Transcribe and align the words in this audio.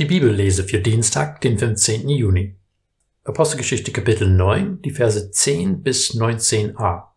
Die 0.00 0.06
Bibellese 0.06 0.64
für 0.64 0.80
Dienstag, 0.80 1.40
den 1.42 1.56
15. 1.56 2.08
Juni. 2.08 2.56
Apostelgeschichte 3.22 3.92
Kapitel 3.92 4.28
9, 4.28 4.82
die 4.82 4.90
Verse 4.90 5.30
10 5.30 5.84
bis 5.84 6.16
19a. 6.16 7.10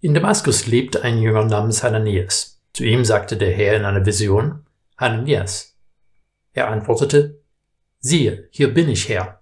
In 0.00 0.12
Damaskus 0.12 0.66
lebte 0.66 1.04
ein 1.04 1.22
Jünger 1.22 1.44
namens 1.44 1.84
Hananias. 1.84 2.60
Zu 2.72 2.82
ihm 2.82 3.04
sagte 3.04 3.36
der 3.36 3.52
Herr 3.52 3.76
in 3.76 3.84
einer 3.84 4.04
Vision, 4.04 4.66
Hananias. 4.98 5.76
Er 6.52 6.66
antwortete, 6.66 7.40
siehe, 8.00 8.48
hier 8.50 8.74
bin 8.74 8.88
ich, 8.88 9.08
Herr. 9.08 9.40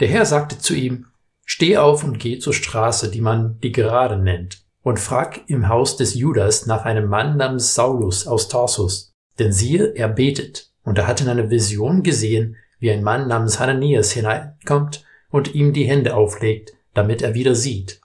Der 0.00 0.08
Herr 0.08 0.24
sagte 0.24 0.56
zu 0.56 0.72
ihm, 0.72 1.04
steh 1.44 1.76
auf 1.76 2.02
und 2.02 2.18
geh 2.18 2.38
zur 2.38 2.54
Straße, 2.54 3.10
die 3.10 3.20
man 3.20 3.60
die 3.60 3.72
Gerade 3.72 4.16
nennt, 4.16 4.64
und 4.80 4.98
frag 4.98 5.50
im 5.50 5.68
Haus 5.68 5.98
des 5.98 6.14
Judas 6.14 6.64
nach 6.64 6.86
einem 6.86 7.10
Mann 7.10 7.36
namens 7.36 7.74
Saulus 7.74 8.26
aus 8.26 8.48
Tarsus 8.48 9.11
denn 9.38 9.52
siehe, 9.52 9.94
er 9.94 10.08
betet, 10.08 10.70
und 10.84 10.98
er 10.98 11.06
hat 11.06 11.20
in 11.20 11.28
einer 11.28 11.50
Vision 11.50 12.02
gesehen, 12.02 12.56
wie 12.78 12.90
ein 12.90 13.02
Mann 13.02 13.28
namens 13.28 13.60
Hananias 13.60 14.12
hineinkommt 14.12 15.04
und 15.30 15.54
ihm 15.54 15.72
die 15.72 15.84
Hände 15.84 16.14
auflegt, 16.14 16.72
damit 16.94 17.22
er 17.22 17.34
wieder 17.34 17.54
sieht. 17.54 18.00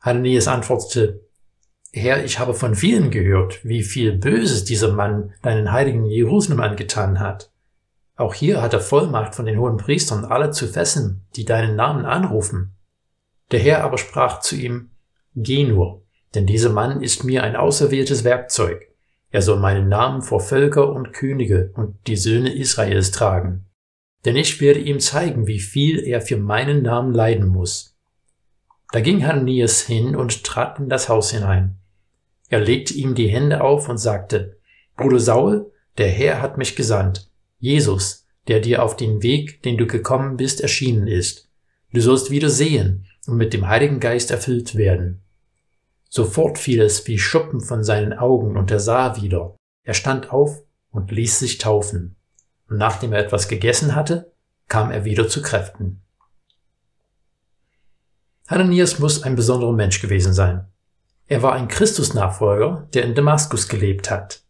Hananias 0.00 0.48
antwortete, 0.48 1.20
Herr, 1.92 2.24
ich 2.24 2.38
habe 2.38 2.54
von 2.54 2.74
vielen 2.74 3.10
gehört, 3.10 3.64
wie 3.64 3.82
viel 3.82 4.16
Böses 4.16 4.64
dieser 4.64 4.92
Mann 4.92 5.34
deinen 5.42 5.72
heiligen 5.72 6.06
Jerusalem 6.06 6.60
angetan 6.60 7.20
hat. 7.20 7.50
Auch 8.16 8.32
hier 8.32 8.62
hat 8.62 8.72
er 8.72 8.80
Vollmacht 8.80 9.34
von 9.34 9.44
den 9.44 9.58
hohen 9.58 9.76
Priestern, 9.76 10.24
alle 10.24 10.50
zu 10.50 10.66
fesseln, 10.66 11.22
die 11.36 11.44
deinen 11.44 11.76
Namen 11.76 12.06
anrufen. 12.06 12.72
Der 13.50 13.60
Herr 13.60 13.84
aber 13.84 13.98
sprach 13.98 14.40
zu 14.40 14.56
ihm, 14.56 14.90
Geh 15.34 15.64
nur, 15.64 16.02
denn 16.34 16.46
dieser 16.46 16.70
Mann 16.70 17.02
ist 17.02 17.24
mir 17.24 17.42
ein 17.42 17.56
auserwähltes 17.56 18.24
Werkzeug 18.24 18.91
er 19.32 19.40
soll 19.40 19.58
meinen 19.58 19.88
Namen 19.88 20.20
vor 20.20 20.40
Völker 20.40 20.92
und 20.92 21.14
Könige 21.14 21.72
und 21.74 21.96
die 22.06 22.16
Söhne 22.16 22.54
Israels 22.54 23.10
tragen. 23.10 23.64
Denn 24.26 24.36
ich 24.36 24.60
werde 24.60 24.80
ihm 24.80 25.00
zeigen, 25.00 25.46
wie 25.46 25.58
viel 25.58 26.06
er 26.06 26.20
für 26.20 26.36
meinen 26.36 26.82
Namen 26.82 27.14
leiden 27.14 27.48
muss. 27.48 27.96
Da 28.92 29.00
ging 29.00 29.26
Hananias 29.26 29.80
hin 29.80 30.14
und 30.14 30.44
trat 30.44 30.78
in 30.78 30.90
das 30.90 31.08
Haus 31.08 31.30
hinein. 31.32 31.78
Er 32.50 32.60
legte 32.60 32.92
ihm 32.92 33.14
die 33.14 33.28
Hände 33.28 33.62
auf 33.62 33.88
und 33.88 33.96
sagte, 33.96 34.58
Bruder 34.98 35.18
Saul, 35.18 35.72
der 35.96 36.08
Herr 36.08 36.42
hat 36.42 36.58
mich 36.58 36.76
gesandt, 36.76 37.30
Jesus, 37.58 38.26
der 38.48 38.60
dir 38.60 38.82
auf 38.82 38.96
den 38.96 39.22
Weg, 39.22 39.62
den 39.62 39.78
du 39.78 39.86
gekommen 39.86 40.36
bist, 40.36 40.60
erschienen 40.60 41.06
ist. 41.06 41.48
Du 41.94 42.02
sollst 42.02 42.30
wieder 42.30 42.50
sehen 42.50 43.06
und 43.26 43.38
mit 43.38 43.54
dem 43.54 43.66
Heiligen 43.66 43.98
Geist 43.98 44.30
erfüllt 44.30 44.74
werden. 44.74 45.22
Sofort 46.14 46.58
fiel 46.58 46.82
es 46.82 47.06
wie 47.06 47.18
Schuppen 47.18 47.62
von 47.62 47.82
seinen 47.82 48.12
Augen 48.12 48.58
und 48.58 48.70
er 48.70 48.80
sah 48.80 49.16
wieder. 49.22 49.56
Er 49.82 49.94
stand 49.94 50.30
auf 50.30 50.62
und 50.90 51.10
ließ 51.10 51.38
sich 51.38 51.56
taufen. 51.56 52.16
Und 52.68 52.76
nachdem 52.76 53.14
er 53.14 53.20
etwas 53.20 53.48
gegessen 53.48 53.94
hatte, 53.94 54.30
kam 54.68 54.90
er 54.90 55.06
wieder 55.06 55.26
zu 55.26 55.40
Kräften. 55.40 56.02
Hananias 58.46 58.98
muss 58.98 59.22
ein 59.22 59.36
besonderer 59.36 59.72
Mensch 59.72 60.02
gewesen 60.02 60.34
sein. 60.34 60.66
Er 61.28 61.42
war 61.42 61.54
ein 61.54 61.68
Christusnachfolger, 61.68 62.88
der 62.92 63.04
in 63.04 63.14
Damaskus 63.14 63.66
gelebt 63.66 64.10
hat. 64.10 64.42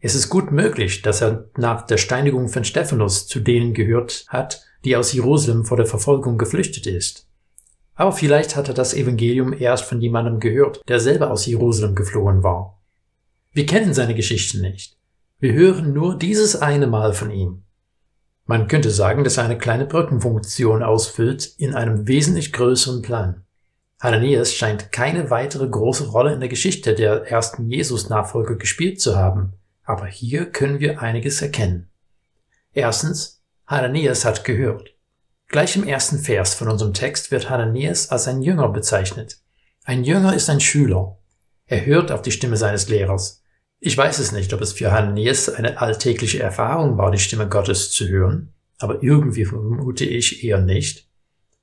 Es 0.00 0.14
ist 0.14 0.30
gut 0.30 0.50
möglich, 0.50 1.02
dass 1.02 1.20
er 1.20 1.50
nach 1.58 1.86
der 1.86 1.98
Steinigung 1.98 2.48
von 2.48 2.64
Stephanus 2.64 3.26
zu 3.26 3.40
denen 3.40 3.74
gehört 3.74 4.24
hat, 4.28 4.64
die 4.86 4.96
aus 4.96 5.12
Jerusalem 5.12 5.66
vor 5.66 5.76
der 5.76 5.84
Verfolgung 5.84 6.38
geflüchtet 6.38 6.86
ist. 6.86 7.28
Aber 7.96 8.12
vielleicht 8.12 8.54
hat 8.54 8.68
er 8.68 8.74
das 8.74 8.94
Evangelium 8.94 9.52
erst 9.52 9.84
von 9.84 10.00
jemandem 10.00 10.38
gehört, 10.38 10.82
der 10.86 11.00
selber 11.00 11.30
aus 11.30 11.46
Jerusalem 11.46 11.94
geflohen 11.94 12.42
war. 12.42 12.80
Wir 13.52 13.66
kennen 13.66 13.94
seine 13.94 14.14
Geschichte 14.14 14.60
nicht. 14.60 14.96
Wir 15.38 15.54
hören 15.54 15.92
nur 15.92 16.16
dieses 16.16 16.56
eine 16.56 16.86
Mal 16.86 17.14
von 17.14 17.30
ihm. 17.30 17.64
Man 18.44 18.68
könnte 18.68 18.90
sagen, 18.90 19.24
dass 19.24 19.38
er 19.38 19.44
eine 19.44 19.58
kleine 19.58 19.86
Brückenfunktion 19.86 20.82
ausfüllt 20.82 21.46
in 21.58 21.74
einem 21.74 22.06
wesentlich 22.06 22.52
größeren 22.52 23.02
Plan. 23.02 23.42
Hananias 23.98 24.52
scheint 24.52 24.92
keine 24.92 25.30
weitere 25.30 25.66
große 25.66 26.08
Rolle 26.08 26.34
in 26.34 26.40
der 26.40 26.50
Geschichte 26.50 26.94
der 26.94 27.30
ersten 27.30 27.70
Jesus-Nachfolger 27.70 28.56
gespielt 28.56 29.00
zu 29.00 29.16
haben, 29.16 29.54
aber 29.84 30.06
hier 30.06 30.46
können 30.46 30.80
wir 30.80 31.00
einiges 31.00 31.40
erkennen. 31.40 31.88
Erstens, 32.74 33.42
Hananias 33.66 34.24
hat 34.26 34.44
gehört. 34.44 34.95
Gleich 35.48 35.76
im 35.76 35.84
ersten 35.84 36.18
Vers 36.18 36.54
von 36.54 36.68
unserem 36.68 36.92
Text 36.92 37.30
wird 37.30 37.48
Hananias 37.48 38.10
als 38.10 38.26
ein 38.26 38.42
Jünger 38.42 38.68
bezeichnet. 38.68 39.38
Ein 39.84 40.02
Jünger 40.02 40.34
ist 40.34 40.50
ein 40.50 40.60
Schüler. 40.60 41.18
Er 41.66 41.86
hört 41.86 42.10
auf 42.10 42.22
die 42.22 42.32
Stimme 42.32 42.56
seines 42.56 42.88
Lehrers. 42.88 43.42
Ich 43.78 43.96
weiß 43.96 44.18
es 44.18 44.32
nicht, 44.32 44.52
ob 44.52 44.60
es 44.60 44.72
für 44.72 44.90
Hananias 44.90 45.48
eine 45.48 45.80
alltägliche 45.80 46.40
Erfahrung 46.40 46.98
war, 46.98 47.12
die 47.12 47.20
Stimme 47.20 47.48
Gottes 47.48 47.92
zu 47.92 48.08
hören, 48.08 48.54
aber 48.78 49.02
irgendwie 49.04 49.44
vermute 49.44 50.04
ich 50.04 50.42
eher 50.42 50.58
nicht. 50.58 51.08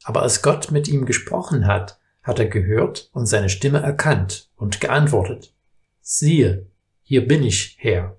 Aber 0.03 0.21
als 0.21 0.41
Gott 0.41 0.71
mit 0.71 0.87
ihm 0.87 1.05
gesprochen 1.05 1.67
hat, 1.67 1.99
hat 2.21 2.39
er 2.39 2.47
gehört 2.47 3.09
und 3.11 3.25
seine 3.25 3.49
Stimme 3.49 3.79
erkannt 3.79 4.49
und 4.55 4.79
geantwortet. 4.79 5.53
Siehe, 5.99 6.67
hier 7.01 7.27
bin 7.27 7.43
ich, 7.43 7.75
Herr. 7.79 8.17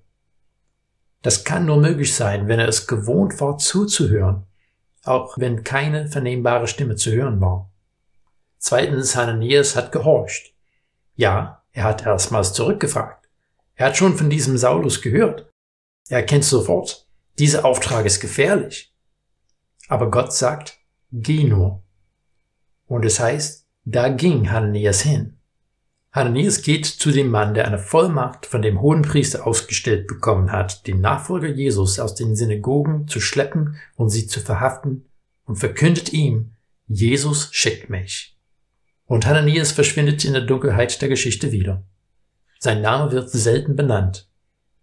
Das 1.23 1.45
kann 1.45 1.65
nur 1.65 1.79
möglich 1.79 2.15
sein, 2.15 2.49
wenn 2.49 2.61
er 2.61 2.69
es 2.69 2.87
gewohnt 2.87 3.41
war 3.41 3.57
zuzuhören 3.57 4.47
auch 5.05 5.39
wenn 5.39 5.65
keine 5.65 6.09
vernehmbare 6.09 6.67
Stimme 6.67 6.97
zu 6.97 7.13
hören 7.13 7.41
war. 7.41 7.71
Zweitens, 8.59 9.15
Hananias 9.15 9.77
hat 9.77 9.93
gehorcht. 9.93 10.55
Ja, 11.17 11.63
er 11.73 11.85
hat 11.85 12.07
erstmals 12.07 12.53
zurückgefragt. 12.53 13.29
Er 13.75 13.87
hat 13.87 13.97
schon 13.97 14.17
von 14.17 14.31
diesem 14.31 14.57
Saulus 14.57 15.03
gehört. 15.03 15.51
Er 16.09 16.19
erkennt 16.19 16.45
sofort, 16.45 17.07
dieser 17.39 17.65
Auftrag 17.65 18.07
ist 18.07 18.21
gefährlich. 18.21 18.95
Aber 19.89 20.11
Gott 20.11 20.33
sagt, 20.33 20.79
geh 21.13 21.45
nur. 21.45 21.83
Und 22.87 23.05
es 23.05 23.21
heißt, 23.21 23.67
da 23.85 24.09
ging 24.09 24.51
Hananias 24.51 25.03
hin. 25.03 25.34
Hananias 26.15 26.63
geht 26.63 26.87
zu 26.87 27.11
dem 27.11 27.29
Mann, 27.29 27.55
der 27.55 27.67
eine 27.67 27.81
Vollmacht 27.81 28.47
von 28.47 28.63
dem 28.63 28.81
hohen 28.81 29.03
Priester 29.03 29.45
ausgestellt 29.49 30.07
bekommen 30.07 30.53
hat, 30.53 30.87
den 30.87 31.01
Nachfolger 31.01 31.49
Jesus 31.49 31.99
aus 31.99 32.15
den 32.15 32.37
Synagogen 32.37 33.09
zu 33.09 33.19
schleppen 33.21 33.81
und 33.97 34.11
sie 34.11 34.29
zu 34.29 34.39
verhaften, 34.39 35.07
und 35.45 35.57
verkündet 35.57 36.13
ihm, 36.13 36.53
Jesus 36.87 37.49
schickt 37.51 37.91
mich. 37.91 38.39
Und 39.07 39.27
Hananias 39.27 39.73
verschwindet 39.73 40.25
in 40.25 40.35
der 40.35 40.43
Dunkelheit 40.43 41.03
der 41.03 41.09
Geschichte 41.09 41.51
wieder. 41.51 41.83
Sein 42.61 42.81
Name 42.81 43.11
wird 43.11 43.29
selten 43.31 43.75
benannt. 43.75 44.29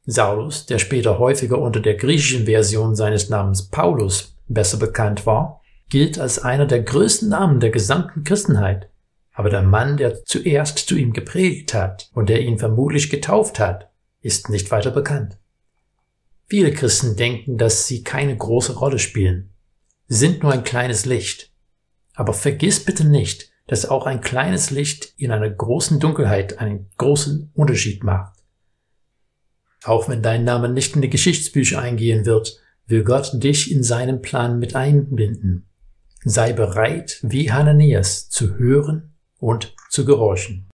Saulus, 0.06 0.66
der 0.66 0.80
später 0.80 1.18
häufiger 1.18 1.60
unter 1.60 1.80
der 1.80 1.96
griechischen 1.96 2.46
Version 2.46 2.94
seines 2.94 3.30
Namens 3.30 3.70
Paulus 3.70 4.36
besser 4.50 4.78
bekannt 4.78 5.26
war, 5.26 5.62
gilt 5.90 6.20
als 6.20 6.40
einer 6.40 6.66
der 6.66 6.82
größten 6.82 7.30
Namen 7.30 7.62
der 7.62 7.70
gesamten 7.70 8.26
Christenheit. 8.26 8.91
Aber 9.42 9.50
der 9.50 9.64
Mann, 9.64 9.98
der 9.98 10.24
zuerst 10.24 10.78
zu 10.78 10.96
ihm 10.96 11.14
gepredigt 11.14 11.74
hat 11.74 12.12
und 12.14 12.30
der 12.30 12.42
ihn 12.42 12.60
vermutlich 12.60 13.10
getauft 13.10 13.60
hat, 13.60 13.90
ist 14.22 14.50
nicht 14.50 14.70
weiter 14.70 14.92
bekannt. 14.92 15.40
Viele 16.46 16.72
Christen 16.72 17.16
denken, 17.16 17.58
dass 17.58 17.88
sie 17.88 18.04
keine 18.04 18.38
große 18.38 18.76
Rolle 18.76 19.00
spielen. 19.00 19.50
Sie 20.08 20.20
sind 20.20 20.44
nur 20.44 20.54
ein 20.54 20.64
kleines 20.64 21.08
Licht. 21.08 21.52
Aber 22.14 22.34
vergiss 22.34 22.86
bitte 22.86 23.04
nicht, 23.04 23.52
dass 23.66 23.88
auch 23.88 24.06
ein 24.06 24.22
kleines 24.22 24.70
Licht 24.70 25.12
in 25.18 25.32
einer 25.32 25.50
großen 25.50 26.00
Dunkelheit 26.00 26.60
einen 26.60 26.92
großen 27.00 27.50
Unterschied 27.56 28.04
macht. 28.04 28.38
Auch 29.84 30.08
wenn 30.08 30.22
dein 30.22 30.44
Name 30.44 30.70
nicht 30.70 30.96
in 30.96 31.02
die 31.02 31.10
Geschichtsbücher 31.10 31.82
eingehen 31.82 32.28
wird, 32.28 32.60
will 32.86 33.04
Gott 33.04 33.32
dich 33.34 33.72
in 33.72 33.82
seinen 33.82 34.22
Plan 34.22 34.60
mit 34.60 34.76
einbinden. 34.76 35.68
Sei 36.24 36.54
bereit, 36.54 37.18
wie 37.24 37.52
Hananias, 37.52 38.30
zu 38.30 38.60
hören 38.60 39.11
und 39.42 39.76
zu 39.90 40.06
gehorchen. 40.06 40.71